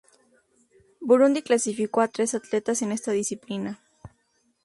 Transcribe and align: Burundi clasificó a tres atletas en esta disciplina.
Burundi 0.99 1.43
clasificó 1.43 2.01
a 2.01 2.07
tres 2.07 2.33
atletas 2.33 2.81
en 2.81 2.91
esta 2.91 3.11
disciplina. 3.11 3.79